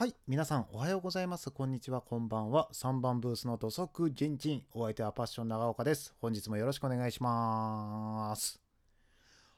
[0.00, 0.14] はい。
[0.26, 1.50] 皆さん、おはようございます。
[1.50, 2.00] こんにちは。
[2.00, 2.70] こんばんは。
[2.72, 4.62] 3番ブースの土足現金。
[4.72, 6.14] お相手はパッション長岡です。
[6.22, 8.58] 本日もよろしくお願いします。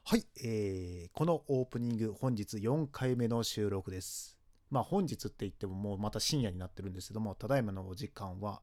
[0.02, 0.26] はい。
[0.42, 4.36] えー、このオープニング、本日4回目の収録です。
[4.68, 8.62] まあ、本日って言ってももうまた深夜になってるんですけども、ただいまのお時間は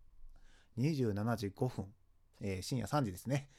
[0.78, 1.86] 27時5分、
[2.42, 3.50] えー深夜3時ですね。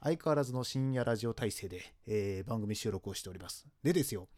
[0.00, 3.66] 相変わらずの深夜ラジオ体制で、えー番組収録をしております。
[3.82, 4.28] でですよ、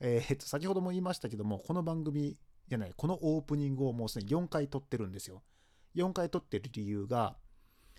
[0.00, 2.36] えーっと、先ほども言いましたけども、この番組
[2.68, 5.42] じゃない、このオープニングをもうすでに4回撮ってるんですよ。
[5.94, 7.36] 4回撮ってる理由が、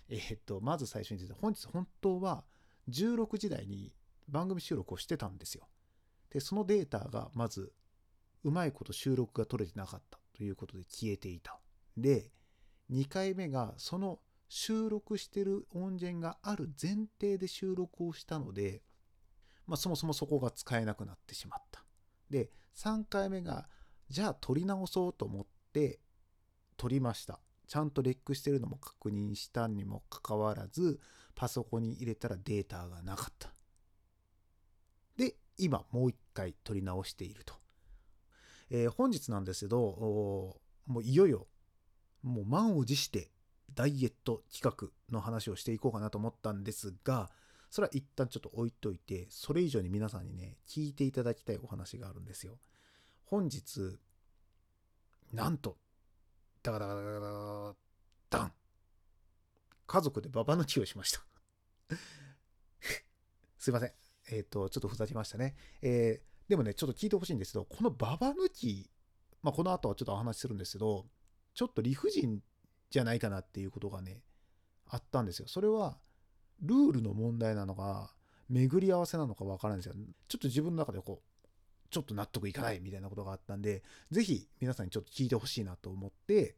[0.08, 2.44] えーっと、まず最初に出て、本日本当は
[2.88, 3.92] 16時台に
[4.28, 5.68] 番組収録をしてたんですよ。
[6.30, 7.72] で、そのデータがまず、
[8.44, 11.58] うまいこと収録が取れてなかったということで消えていた。
[11.96, 12.30] で、
[12.90, 18.82] 2回目がその収録してる音源がある前提で収録をしたので、
[19.66, 21.84] まあ、そもそもそこが使えなくなってしまった。
[22.30, 23.68] で、3回目が、
[24.08, 26.00] じゃあ撮り直そうと思って
[26.76, 27.40] 撮りました。
[27.66, 30.98] ちゃんとレックしてるのも確認したにもかかわらず、
[31.34, 33.52] パソコンに入れたらデータがなかった。
[35.16, 37.54] で、今もう一回撮り直していると。
[38.70, 41.46] えー本日なんですけど、もういよいよ、
[42.22, 43.30] もう満を持して
[43.74, 47.30] ダイエット企画の話をしていこうかなと思ったんですが、
[47.70, 52.58] それは一旦ちょっと置いといて、それ以上に皆さんにね、聞いていただきたいお話があるんですよ。
[53.30, 53.98] 本日、
[55.32, 55.76] なんと、
[56.62, 57.74] ダガダガダガダ
[58.30, 58.52] ダン
[59.86, 61.20] 家族でババ抜きをしました。
[63.58, 63.92] すいません。
[64.30, 65.56] えっ、と、ちょっとふざけましたね。
[65.82, 68.90] えーでもね、ちょっと聞いてほしいんですけど、このババ抜き、
[69.42, 71.04] まあ、この後はちょっとお話しするんですけど、
[71.52, 72.40] ちょっと理不尽
[72.88, 74.22] じゃないかなっていうことがね、
[74.86, 75.48] あったんですよ。
[75.48, 75.98] それは、
[76.62, 78.14] ルールの問題なのか、
[78.48, 79.94] 巡り合わせなのかわからないんですよ。
[80.26, 81.37] ちょっと自分の中でこう、
[81.90, 86.56] ちょっと納得いかないみたいなことがあったんで、ぜひ皆さんにちょっと聞いてほしいなと思って、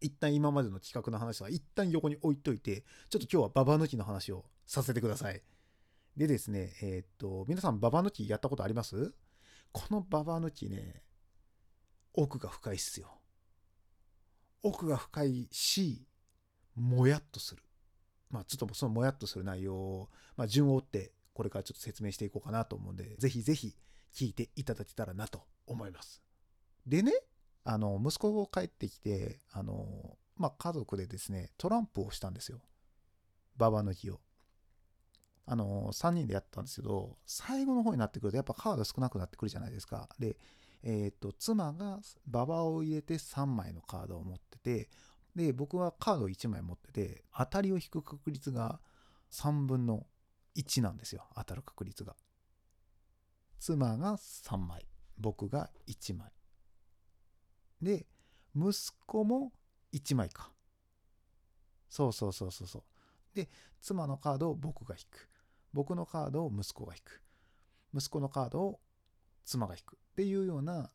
[0.00, 5.42] 一旦今までの企画の話は一旦横に置いといて、ちょっと今日はババ抜きの話をさせてください。
[6.16, 9.14] でですね、えーっと、皆さんババ抜きやったことあります？
[9.72, 11.02] このババ抜きね、
[12.14, 13.18] 奥が深いっすよ。
[14.62, 16.06] 奥が深いし、
[16.74, 17.62] もやっとする。
[18.30, 23.76] まあちょっとそのもやっとする内容を、まあ順を追ってこれからちょっと説明していこうかなと思うんで、ぜひぜひ
[24.16, 26.22] 聞いていただけたらなと思います。
[26.86, 27.12] でね、
[27.64, 32.60] あの、息子が帰ってきて、あの、まあ家族でですね、トランプをしたんですよ。
[33.56, 34.20] ババ抜きを。
[35.44, 40.08] あの、3人でやったんですけど、最後の方になってくるとやっぱカード少なくなってくるじゃないですか。
[40.18, 40.36] で、
[40.82, 44.88] えっ、と、妻が馬場を入れて3枚のカードを持ってて、
[45.34, 48.80] で、僕はカードを1枚持ってて、当たりを引く確率が
[49.30, 50.06] 3分の
[50.56, 51.26] 1なんですよ。
[51.36, 52.16] 当たる確率が。
[53.58, 54.86] 妻が3枚、
[55.18, 56.32] 僕が1枚。
[57.82, 58.06] で、
[58.54, 58.72] 息
[59.06, 59.52] 子も
[59.92, 60.52] 1枚か。
[61.88, 63.36] そうそうそうそうそう。
[63.36, 63.48] で、
[63.80, 65.28] 妻のカードを僕が引く。
[65.72, 67.22] 僕のカードを息子が引く。
[67.94, 68.80] 息子のカードを
[69.44, 69.96] 妻が引く。
[69.96, 70.90] っていうような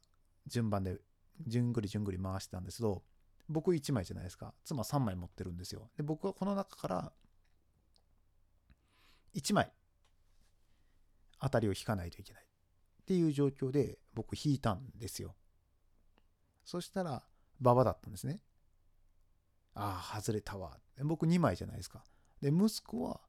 [0.47, 0.99] 順番で、
[1.47, 3.03] じゅんぐりじゅんぐり回してたんですけど、
[3.47, 4.53] 僕1枚じゃないですか。
[4.63, 5.89] 妻3枚持ってるんですよ。
[5.97, 7.13] で、僕はこの中から
[9.33, 9.71] 1枚
[11.39, 12.45] 当たりを引かないといけない。
[13.11, 15.35] っていう状況で僕引いたんですよ。
[16.63, 17.21] そしたら、
[17.59, 18.41] 馬場だったんですね。
[19.73, 20.79] ああ、外れたわ。
[21.03, 22.05] 僕2枚じゃないですか。
[22.39, 23.19] で、息子は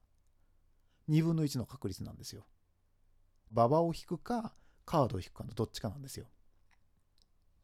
[1.09, 2.45] 2分の1の確率なんですよ。
[3.51, 4.55] 馬場を引くか、
[4.85, 6.27] カードを引くかのどっちかなんですよ。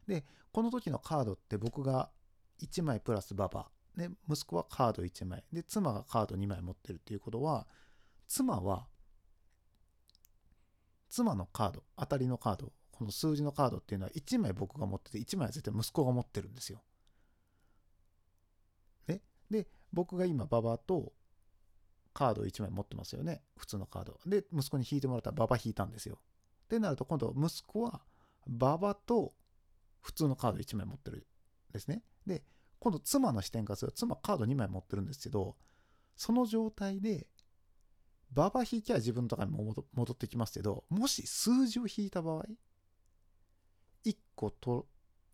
[0.06, 2.10] で、この時のカードって僕が
[2.60, 3.70] 1枚プラス馬場。
[3.96, 5.42] で、息子はカード1枚。
[5.50, 7.66] で、妻がカード2枚持ってるっていうことは、
[8.28, 8.89] 妻は、
[11.10, 16.82] 妻のカード、当たりのカード、この数字のカードっていうのは1枚僕が持ってて、1枚は絶対息子が持ってるんですよ。
[19.08, 19.20] ね？
[19.50, 21.12] で、僕が今、馬場と
[22.12, 23.42] カード1枚持ってますよね。
[23.56, 24.20] 普通のカード。
[24.26, 26.18] で、息子に引いてもらったら馬場引いたんですよ。
[26.64, 28.02] ってなると、今度、息子は
[28.46, 29.34] 馬場と
[30.00, 31.26] 普通のカード1枚持ってる
[31.70, 32.02] んですね。
[32.26, 32.44] で、
[32.78, 35.56] 今度、妻の視点からすると、妻カード2枚持ってるんですけど、
[36.16, 37.26] その状態で、
[38.34, 42.44] 馬場引きは自分とかにも戻ってきますけど、もし数字を引いた場合、
[44.04, 44.86] 1個と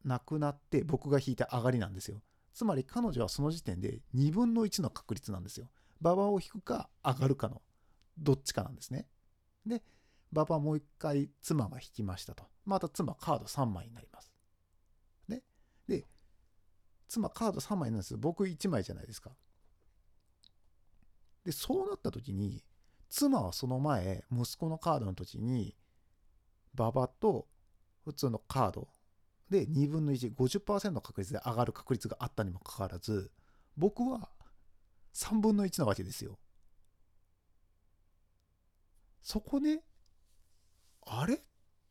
[0.05, 2.23] なくなって僕が引いた上がりなんですよ。
[2.55, 5.69] つまり彼女はその時点で2分の1の確率なんですよ。
[6.01, 7.61] 馬場を引くか上がるかの
[8.19, 9.07] どっちかなんですね。
[9.67, 9.83] で、
[10.33, 12.45] 馬場もう一回妻が引きましたと。
[12.65, 14.33] また妻カード3枚になります。
[15.29, 15.43] ね。
[15.87, 16.07] で、
[17.09, 18.19] 妻カード3枚なんですよ。
[18.19, 19.31] 僕1枚じゃないですか。
[21.45, 22.65] で、そうなった時に、
[23.09, 25.77] 妻はその前、息子のカードの時に、
[26.75, 27.47] 馬場と
[28.05, 28.89] 普通のカード、
[29.49, 33.31] で2分の150%の確率で上がる確率があったにもかかわらず
[33.77, 34.29] 僕は
[35.15, 36.37] 3分の1なわけですよ。
[39.23, 39.83] そこね
[41.07, 41.35] あれ？
[41.35, 41.39] っ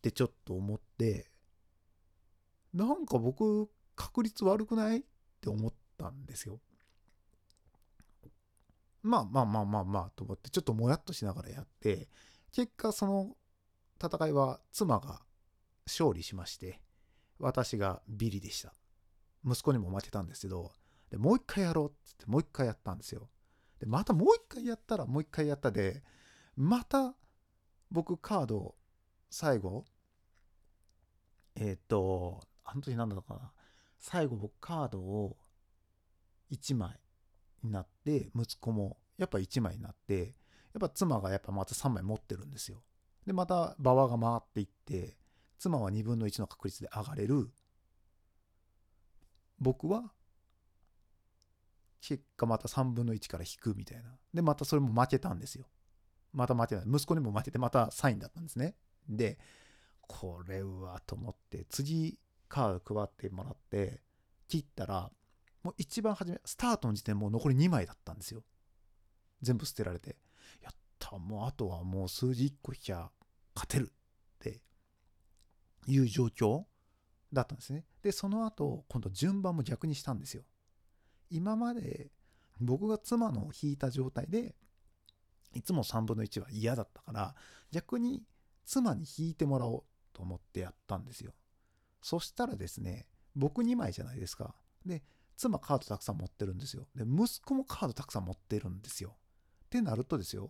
[0.01, 1.31] てちょっと思って
[2.73, 4.97] なんか僕確率悪くない？
[4.97, 5.03] っ
[5.39, 6.59] て思ったんですよ。
[9.05, 12.09] まあまあまあまあまあと思ってちょっともやっとしながらやって
[12.51, 13.35] 結果その
[14.03, 15.21] 戦いは妻が
[15.85, 16.81] 勝利しまして
[17.37, 18.73] 私がビリでした。
[19.47, 20.71] 息子にも負けたんですけど
[21.11, 23.29] でもう一回やろうっつってもう一回やったんですよ。
[23.79, 26.01] でまたもう一回やったらもう一回やったで
[26.55, 27.13] また
[27.91, 28.75] 僕カード
[29.29, 29.85] 最後
[31.55, 33.51] えっ、とあの時何だったかな。
[33.99, 35.37] 最後僕カードを
[36.51, 36.99] 1枚
[37.65, 40.35] になって息子もやっぱ1枚になって
[40.73, 42.83] やっぱ妻がやっぱまた3枚持ってるんですよ。
[43.25, 45.17] でまた馬場が回っていって
[45.57, 47.49] 妻は2分の1の確率で上がれる。
[49.59, 50.11] 僕は
[52.01, 54.17] 結果また3分の1から引くみたいな。
[54.33, 55.65] でまたそれも負けたんですよ。
[56.33, 58.75] また負けない息子にも負けてまたサインだったんですね。
[59.07, 59.39] で
[60.01, 64.01] これはと思って次カード配ってもらって
[64.47, 65.09] 切ったら
[65.65, 68.43] もう一番初めスタートの時点もう残り2枚だったんですよ。
[69.41, 70.15] 全部捨てられて。
[70.61, 73.09] やったもうあとはもう数字1個引きゃ
[73.55, 73.91] 勝てるっ
[74.37, 74.61] て
[75.87, 76.65] いう状況
[77.33, 77.83] だったんですね。
[78.03, 80.43] でその後今度順番も逆にしたんですよ。
[81.31, 82.11] 今まで
[82.61, 84.53] 僕が妻のを引いた状態で
[85.55, 87.35] いつも3分の1は嫌だったから
[87.71, 88.21] 逆に
[88.65, 89.83] 妻に引いてもらおう
[90.13, 91.33] と思ってやったんですよ。
[92.03, 94.53] そしたらですね僕2枚じゃないですか。
[94.85, 95.01] で
[95.37, 96.87] 妻カードたくさん持ってるんですよ。
[96.95, 99.15] で息子もカードたくさん持ってるんですよ。
[99.65, 100.49] ってなるとですよ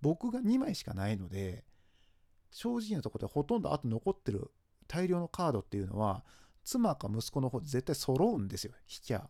[0.00, 1.64] 僕が2枚しかないので
[2.50, 4.50] 正直なところでほとんどあと残ってる
[4.86, 6.24] 大量のカードっていうのは
[6.64, 8.72] 妻か息子の方で絶対揃うんですよ。
[8.82, 9.28] 引きゃ。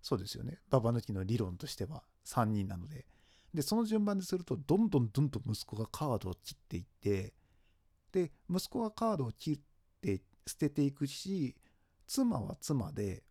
[0.00, 0.60] そうですよね。
[0.70, 3.06] ババ抜きの理論としては3人なので。
[3.52, 7.32] でその順番でするとどんどんどんどん息子がカードを切っていって
[8.12, 9.60] で息子がカードを切っ
[10.00, 11.56] て捨てていくし
[12.06, 13.22] 妻は妻で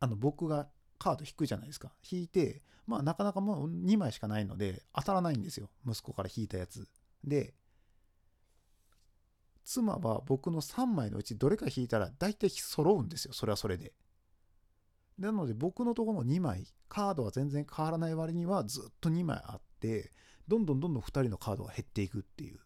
[0.00, 0.68] あの僕が
[0.98, 1.92] カード引くじゃないですか。
[2.08, 5.70] 引いてまあなかなかもう2枚しかないので当たらないんですよ。
[5.86, 6.88] 息子から引いたやつ。
[7.24, 7.54] で
[9.64, 13.34] 妻は僕の3枚のうちどれか引いたら大体揃うんですよ。
[13.34, 13.92] それはそれで。
[15.18, 20.12] なので僕のところの2枚カードは全然変わらない割にはずっと2枚あって
[20.46, 22.60] どんどんどんどん2人のカードが減っていくっていう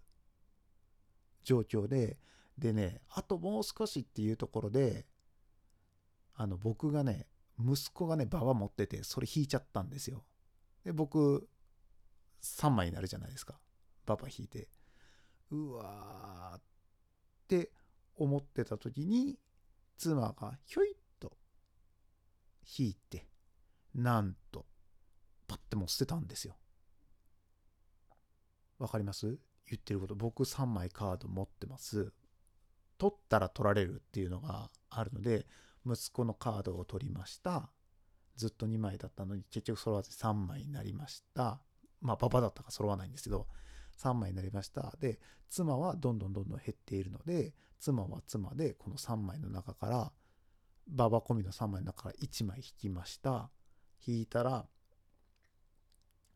[1.45, 2.19] 状況で
[2.59, 5.07] でねあともう少しっていうところで
[6.35, 7.27] あの僕がね
[7.59, 10.25] 息子がね馬場持っててそれ引いちゃったんですよ。
[10.85, 11.49] で僕
[12.43, 13.61] 3枚になるじゃないですか。
[14.07, 14.69] 馬場引いて。
[15.51, 16.63] うわーっ
[17.47, 17.71] て
[18.17, 19.39] 思ってた時に
[19.99, 21.37] 妻がひょいっと
[22.79, 23.29] 引いて
[23.95, 24.67] なんと
[25.47, 26.57] パッても捨てたんですよ。
[28.79, 29.39] わかります？
[29.67, 30.15] 言ってること。
[30.15, 32.13] 僕3枚カード持ってます。
[33.03, 35.45] 取ったら取られるっていうのがあるので
[35.85, 37.69] 息子のカードを取りました。
[38.37, 41.59] ずっと2枚だったのに結局揃わず3枚になりました。
[42.01, 43.49] まあパパだったか揃わないんですけど
[43.99, 44.95] 3枚になりました。
[45.01, 45.19] で
[45.49, 50.13] 妻はどんどんどんどん減っているので妻は妻でこの3枚の中から
[50.87, 53.51] ババ込みの3枚の中から1枚引きました。
[54.07, 54.67] 引いたら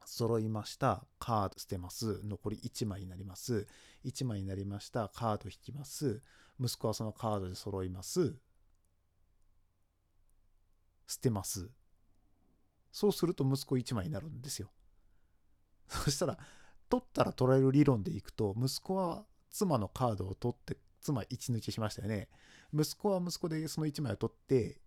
[0.05, 1.05] 揃いました。
[1.21, 2.23] カード捨てます。
[2.25, 3.69] 残り1枚になります。
[4.05, 5.09] 1枚になりました。
[5.09, 6.21] カード引きます。
[6.61, 8.35] 息子はそのカードで揃います。
[11.07, 11.71] 捨てます。
[12.93, 14.71] そうすると息子1枚になるんですよ。
[15.89, 16.39] そしたら
[16.89, 22.29] 取ったら取られる理論でいくと息子は妻のカードを取って妻1抜きしましたよね。
[22.73, 24.81] 息子は息子でその1枚を取って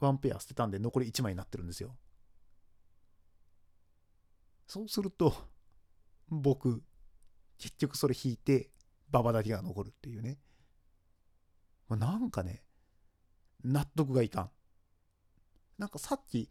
[0.00, 1.96] ワンペア捨てたんで残り1枚になってるんですよ。
[4.66, 5.34] そうすると
[6.28, 6.82] 僕
[7.58, 8.70] 結局それ引いて
[9.10, 10.38] 馬場だけが残るっていうね。
[11.96, 12.62] なんかね
[13.64, 14.50] 納得がいかん
[15.78, 16.50] なんかさっき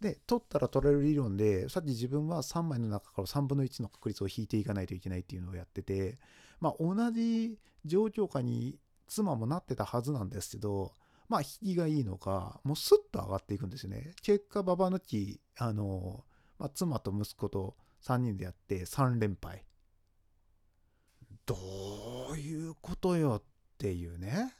[0.00, 6.18] で取ったら取れる理論でさっき自分は3枚の中から3分の1の確率を引いていかないといけないっていうのをやってて
[6.60, 8.78] まあ同じ状況下に
[9.10, 10.92] 妻もなってたはずなんですけど、
[11.28, 14.14] まあ、引きがいいのか、もうスッと上がっていくんですよね。
[14.22, 16.24] 結果、ババ抜き、あの、
[16.58, 19.64] まあ、妻と息子と3人でやって3連敗。
[21.44, 21.56] ど
[22.32, 23.42] ういうことよっ
[23.78, 24.54] ていうね。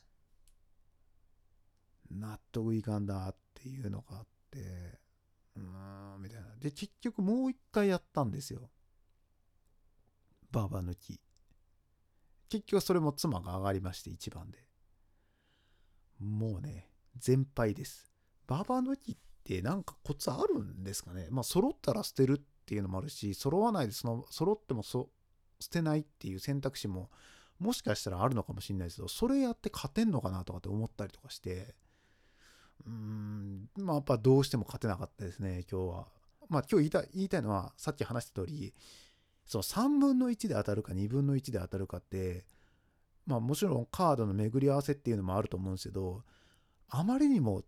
[2.11, 5.01] 納得いかんだっていうのがあって、
[5.57, 6.57] うーん、みたいな。
[6.59, 8.71] で、結局もう一回やったんですよ。
[10.51, 11.21] ババ抜き。
[12.51, 14.59] 結局それも妻が上がりまして1番で
[16.19, 18.13] もうね全敗です
[18.47, 25.09] ババ抜きってなんかコツあるんですかねまあ揃ったら捨てるっていうのもあるし揃わないでその揃ってもそ
[25.61, 27.09] 捨てないっていう選択肢も
[27.61, 31.75] もしかしたらあるのかもしれないですけどそれやって勝てんのかなとかって思ったりとかして
[32.87, 36.09] うーんまあやっぱどうしても勝てなかったですね今日は。
[36.49, 38.75] まあ今日言いたい言いたいのはさっき話した通り
[39.47, 42.45] その3分の1で当たるか2分の1で当たるかって
[43.27, 46.23] まあもちろんカードの巡り合わせっていうのもあると思うんですけど
[46.89, 47.63] あまりにも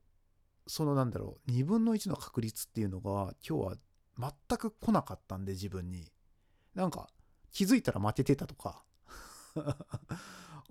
[0.66, 6.10] そのなんだろう2分の1の確率っていうのが今日は全く来なかったんで自分に。
[6.74, 7.08] なんか
[7.52, 8.84] 気づいたら負けてたとか。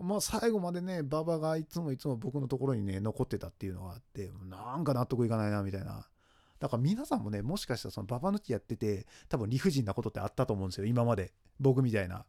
[0.02, 6.08] まあ最後までね馬場がいつもいつも僕のところにね残ってたっていうのがあってなんか納得いかないなみたいな。
[6.60, 10.86] だから皆さんもねもしかしたらその馬場抜きやってて多分理不尽なことってあったと思うんですよ。
[10.86, 11.34] 今まで。
[11.60, 12.26] 僕みたいな。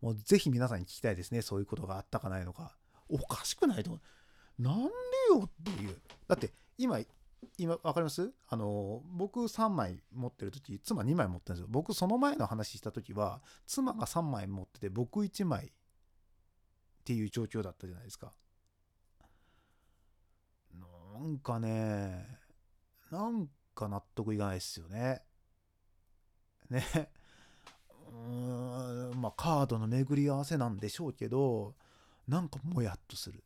[0.00, 1.42] もうぜひ皆さんに聞きたいですね。
[1.42, 2.76] そういうことがあったかないのか。
[3.08, 3.98] おかしくないと
[4.58, 4.90] なんで
[5.30, 5.96] よっていう。
[6.28, 6.98] だって今
[7.58, 8.32] 今分かります？
[8.48, 11.68] あの僕3枚持ってる時妻2枚持ってるんですよ。
[11.70, 15.72] 僕その前の話した時は妻が3枚持ってて僕1枚
[17.06, 18.32] っていう状況だったじゃないですか。
[21.14, 22.26] なんかね
[23.12, 25.22] なんか納得いかないっすよね。
[26.68, 26.84] ね。
[28.08, 31.76] うーんまあカードの巡り合わせなんでしょうけど
[32.26, 33.44] なんかもやっとする。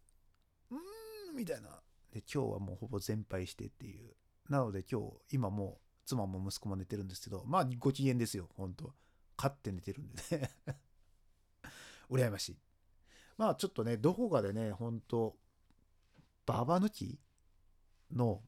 [0.71, 1.69] うーんみたいな。
[2.13, 4.15] で今日はもうほぼ全敗してっていう。
[4.49, 8.95] なので今日今もう妻も息子も寝てるんですけどまあご機嫌ですよ本当。
[9.37, 10.51] 勝って寝てるんでね。
[12.09, 12.70] 羨ましい。
[13.41, 15.35] まあちょっとねどこかでね本当
[16.45, 17.19] ババ抜き
[18.15, 18.43] の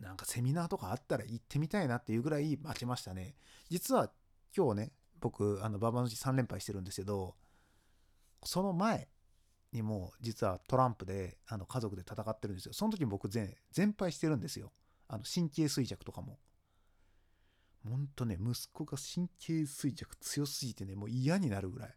[0.00, 3.34] なんかセミナーとかあったら行ってみたいなっていうぐらい待ちましたね。
[3.70, 4.12] 実は
[4.56, 7.34] 今日ね僕あのババ抜き3連敗してるんですけど
[8.44, 9.08] その前
[9.72, 12.74] にも実はトランプであの家族で戦ってるんですよ。
[12.74, 14.70] その時僕全全敗してるんですよ。
[15.08, 16.38] あの神経衰弱とかも。
[17.84, 21.94] ほんとね息子が神経衰弱強すぎてねもう嫌になるぐらい。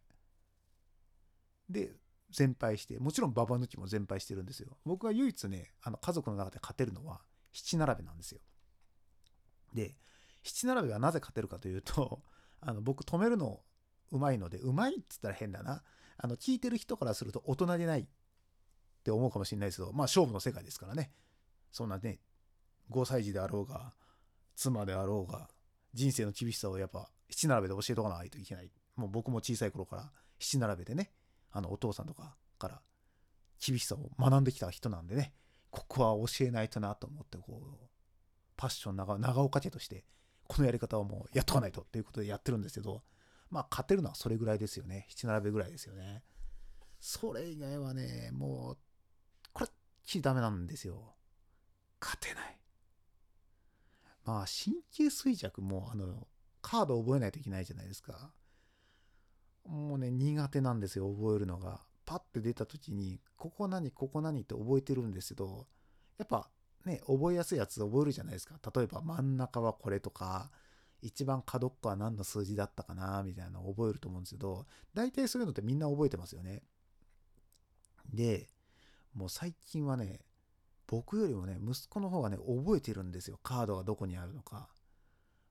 [1.70, 1.96] で
[2.30, 4.78] 全敗してもちろんババ抜きも全敗してるんですよ。
[4.86, 7.22] 僕は唯一ねあの家族の中で勝てるのは
[7.54, 8.42] 七並べなんですよ。
[9.74, 9.96] で
[10.44, 12.22] 七並べはなぜ勝てるかというと
[12.60, 13.64] あの僕止めるの
[14.12, 15.84] うまいのでうまいっつったら変だな。
[16.20, 18.08] あの聞いてる人からすると大人でないっ
[19.04, 21.14] て思うかもしれないですけどまあ勝負の世界ですからね。
[21.72, 22.20] そんなね
[22.90, 23.94] 5歳児であろうが
[24.56, 25.50] 妻であろうが
[25.94, 28.72] 人生の厳しさをやっぱ七並べで教えとかないといけない。
[28.96, 31.12] もう僕も小さい頃から七並べでね
[31.52, 32.82] あのお父さんとかから
[33.66, 35.34] 厳しさを学んできた人なんでね
[35.70, 37.88] ここは教えないとなと思ってこう
[38.56, 40.06] パッション長長岡家として
[40.48, 43.04] このやり方をもうやっとかないとっていうことでやってるんですけど
[43.50, 45.08] まあ勝てるのはそれぐらいですよね。
[45.10, 46.24] 七並べぐらいですよね。
[47.00, 48.78] それ以外はねもう
[49.54, 49.74] これっ
[50.06, 51.16] きりダメなんですよ。
[52.02, 52.60] 勝てない。
[54.26, 56.28] まあ神経衰弱もあの
[56.62, 58.32] カード覚えないといけないじゃないですか。
[59.68, 61.82] もうね苦手なんですよ覚えるのが。
[62.06, 65.68] パッて出た時にここ何ここ何って覚えてるんですけど
[66.18, 66.50] やっぱ
[66.86, 68.56] ね覚えやすいやつ覚えるじゃないですか。
[68.74, 70.50] 例えば真ん中はこれとか
[71.02, 76.64] 一番角っこは何の数字だったかなみたいなの覚えると思うんですけど大体そういうのってみんな覚えてますよね。
[78.14, 78.48] で
[79.14, 80.22] もう最近はね
[80.88, 83.38] 僕よりもね息子の方がね覚えてるんですよ。
[83.44, 84.70] カードがどこにあるのか。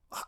[0.09, 0.27] あ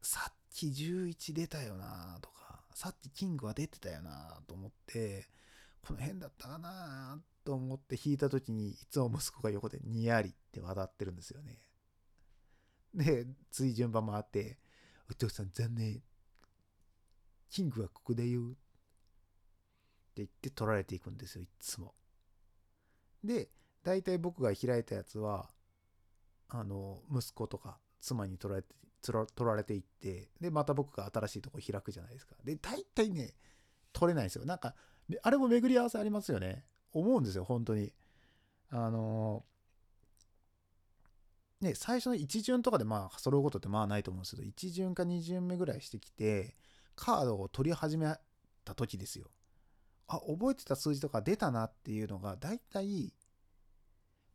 [0.00, 2.41] さっき11出たよなとか。
[2.74, 5.28] さっきキングは出てたよなと思って
[5.82, 11.58] この辺だったかなと思って引いた時にいつも息子が横でニヤリって笑ってるんですよね。
[12.94, 14.58] で次順番回って
[15.10, 16.02] 「お父さん残念。
[17.50, 18.56] キングはここだよ」って
[20.16, 21.94] 言って取られていくんですよいつも。
[23.24, 23.50] で
[23.82, 25.50] 大体僕が開いたやつは
[26.48, 32.34] あの息子とか妻に取られて取られていってでまた僕が新しいとこ開くじゃないですか。
[32.44, 33.34] で大体ね
[33.92, 34.44] 取れないんですよ。
[34.44, 34.74] なんか
[35.22, 36.64] あれも巡り合わせありますよね。
[36.92, 37.92] 思うんですよ本当に。
[38.70, 39.44] あの
[41.60, 46.56] ね最初の1巡とかでまあ揃うことってまあないと思うんですけど1巡か2巡目ぐらいしてきて
[46.94, 48.14] カードを取り始め
[48.64, 49.26] た時ですよ。
[50.08, 53.12] あ覚えてた数字とか出たなっていうのが大体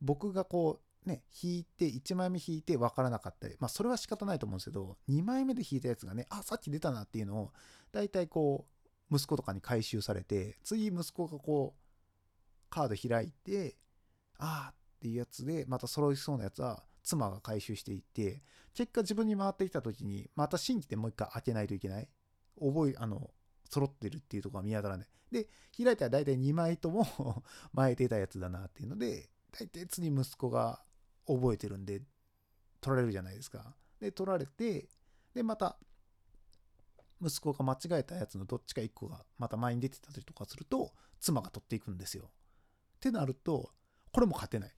[0.02, 7.52] 僕がこうね引いて1枚目引いて分からなかったりまあそれは仕方ないと思うんですけど2枚目で引いたやつがねあさっき出たなっていうのを
[7.92, 8.68] 大体こ
[9.12, 13.78] う息子とかに回収されて次息子がこうカード開いて
[14.38, 22.10] ああっていうやつでまた揃いそうなやつは妻が回収していって結果自分に回ってきた時にまた新規でもう一回開けないといけない
[22.60, 23.32] 覚えあの
[23.70, 25.08] 揃ってるっていうとこが見当たらない。
[25.32, 30.82] で、開いたら大体2枚とも 前出たやつだなっていうので、大体次息子が
[31.28, 32.02] 覚えてるんで、
[32.82, 33.76] 取られるじゃないですか。
[34.00, 34.90] で、取られて、
[35.34, 35.78] で、また、
[37.22, 42.30] 息子が間違えたやつのどっちか1個がまた前に出てたりとかすると、妻が取っていくんですよ。
[42.98, 43.72] ってなると、
[44.12, 44.72] これも勝てない。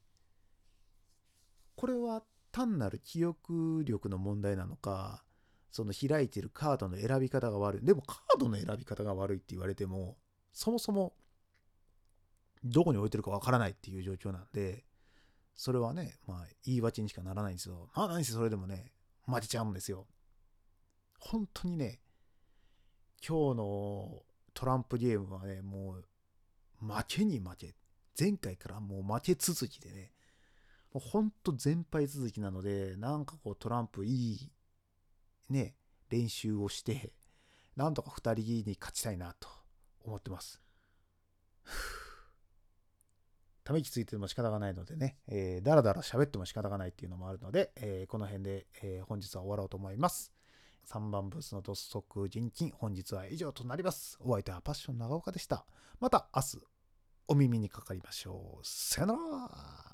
[1.75, 5.23] これは単なる記憶力の問題なのか、
[5.71, 7.85] その開いてるカードの選び方が悪い。
[7.85, 10.17] でもカードの選び方が悪いって言われても、
[10.51, 11.13] そもそも
[12.63, 14.85] どこに置いてるかわからないっていう状況なんで、
[15.59, 17.89] それはね、まあ言い訳にしかならないんですよ。
[17.93, 18.93] まあ何せそれでもね、
[19.25, 20.07] 負けちゃうんですよ。
[21.19, 21.99] 本当にね、
[23.21, 24.23] 今日の
[24.53, 26.05] トランプゲームはね、もう
[26.79, 27.75] 負けに負け。
[28.17, 30.13] 前回からもう負け続きでね、
[30.93, 34.51] もうほんと全敗続きなので、なんかこうトランプいい、
[35.49, 35.75] ね、
[36.09, 37.11] 練習をして、
[37.75, 39.49] なんとか2人に勝ちたいなと
[40.05, 40.61] 思ってます。
[43.69, 50.33] ため息ついても仕方がないのでね、えー、だらだら喋っても仕方がないっていうのもあるので、えー、この辺で、えー、本日は終わろうと思います。
[50.87, 54.17] 3番ブースの突足人金、本日は以上となります。
[54.21, 55.65] お相手はパッション長岡でした。
[55.99, 56.57] また明日、
[57.27, 58.65] お耳にかかりましょう。
[58.65, 59.88] さよなら